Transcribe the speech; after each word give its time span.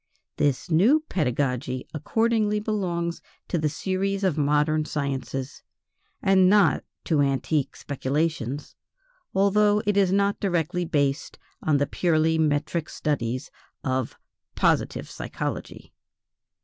This 0.37 0.71
new 0.71 1.01
pedagogy 1.09 1.85
accordingly 1.93 2.59
belongs 2.59 3.21
to 3.49 3.59
the 3.59 3.69
series 3.69 4.23
of 4.23 4.35
modern 4.35 4.83
sciences, 4.85 5.61
and 6.23 6.49
not 6.49 6.83
to 7.03 7.21
antique 7.21 7.75
speculations, 7.75 8.75
although 9.35 9.83
it 9.85 9.95
is 9.97 10.11
not 10.11 10.39
directly 10.39 10.85
based 10.85 11.37
on 11.61 11.77
the 11.77 11.85
purely 11.85 12.39
metric 12.39 12.89
studies 12.89 13.51
of 13.83 14.17
"positive 14.55 15.07
psychology." 15.07 15.93